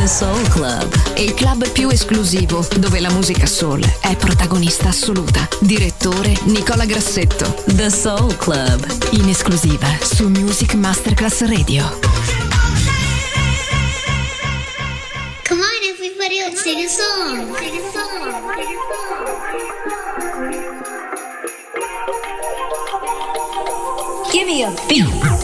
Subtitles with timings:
[0.00, 5.46] The Soul Club, il club più esclusivo dove la musica soul è protagonista assoluta.
[5.60, 7.62] Direttore Nicola Grassetto.
[7.66, 11.98] The Soul Club, in esclusiva su Music Masterclass Radio.
[15.46, 17.54] Come on everybody, let's sing a song.
[17.58, 18.32] Sing a song.
[18.56, 19.30] Sing a song.
[24.32, 25.39] Give me a beat.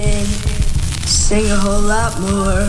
[0.00, 0.26] sing,
[1.06, 2.68] sing a whole lot more.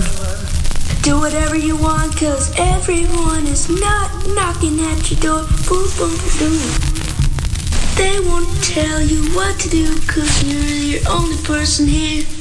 [1.01, 5.43] Do whatever you want, cause everyone is not knocking at your door.
[5.67, 6.57] Boom, boom, boom.
[7.95, 12.34] They won't tell you what to do, cause you're the only person here.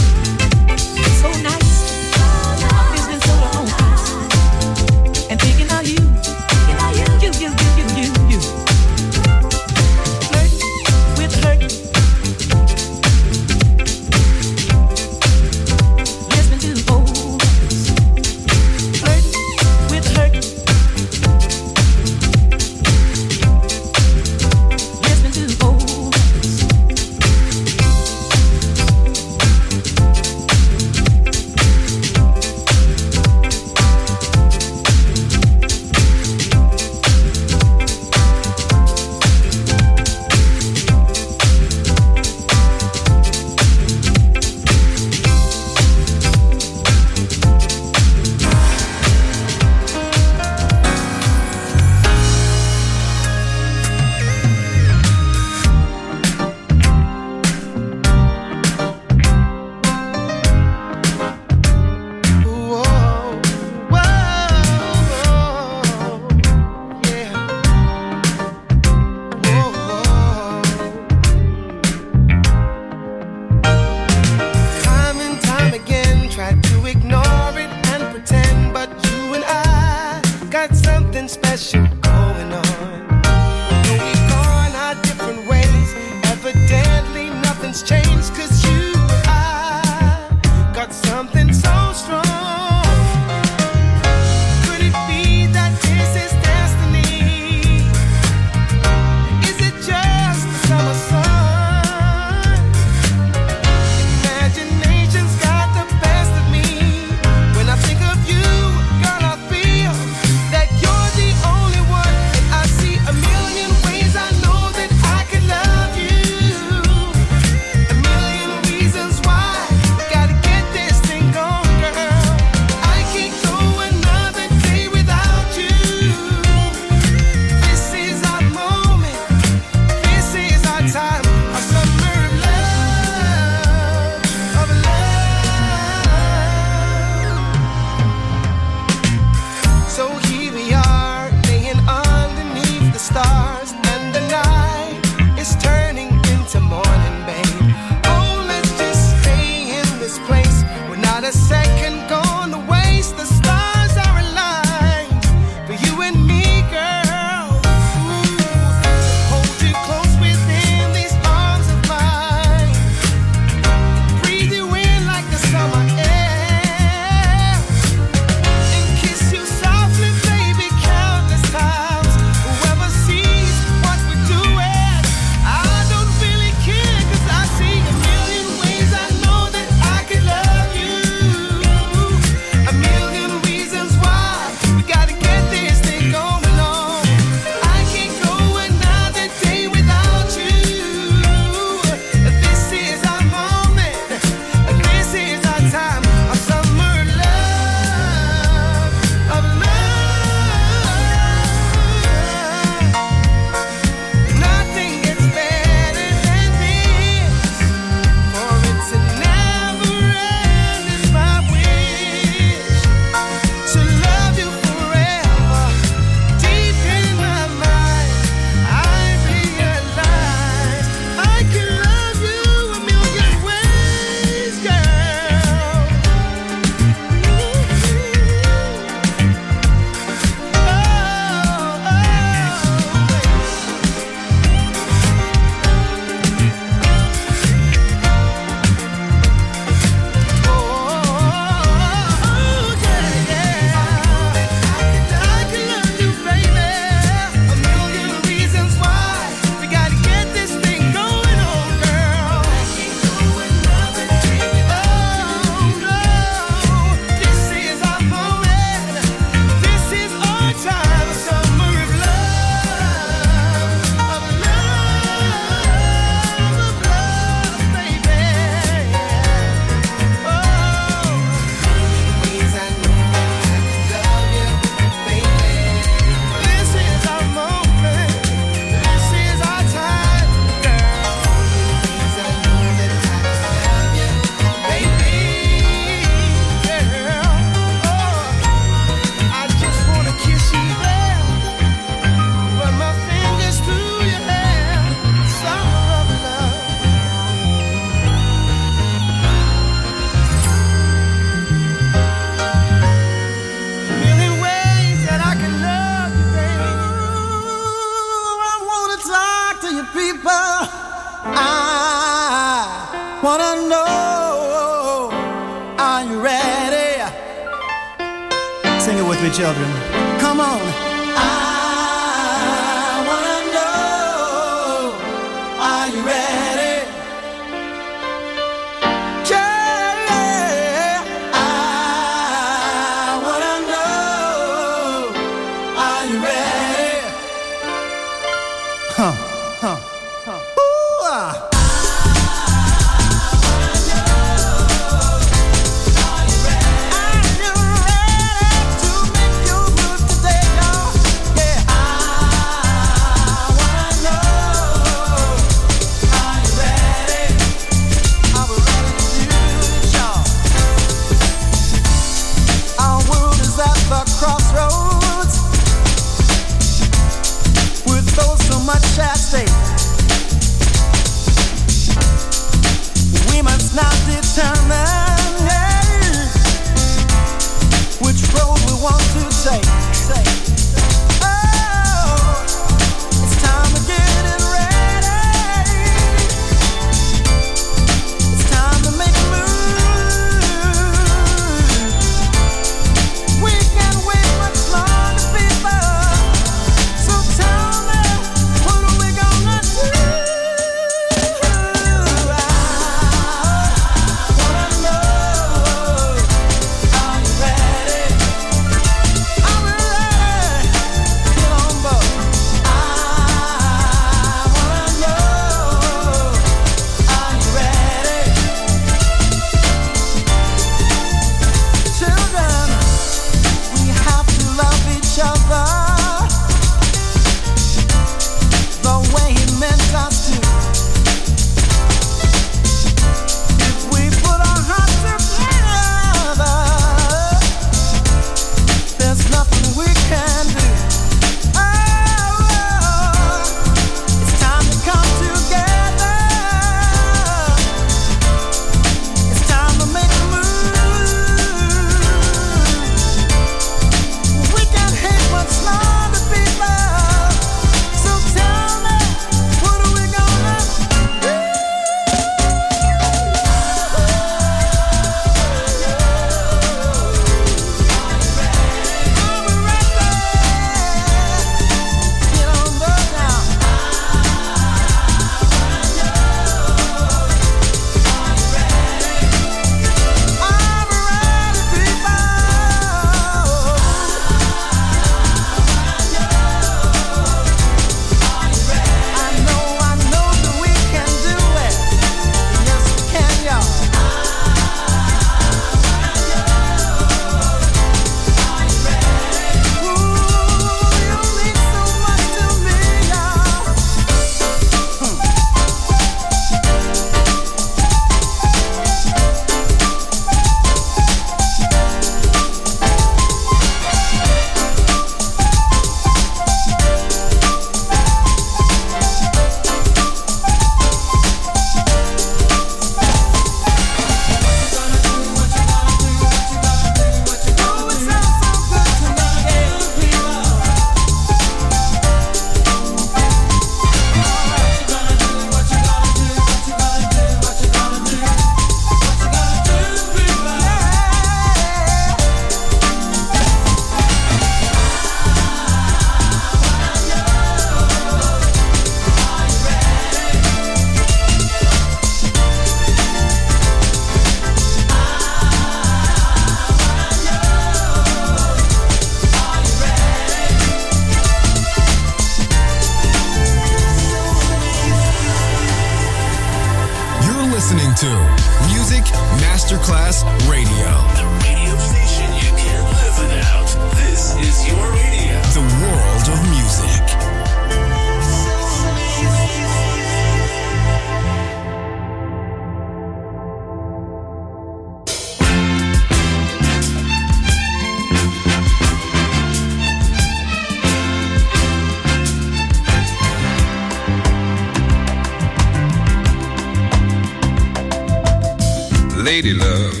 [599.43, 600.00] Lady love,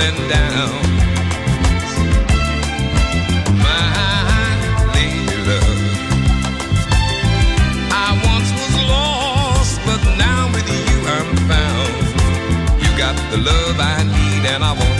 [0.00, 0.90] and downs.
[5.50, 6.00] Love,
[7.90, 11.94] I once was lost, but now with you I'm found.
[12.82, 14.99] You got the love I need, and I want.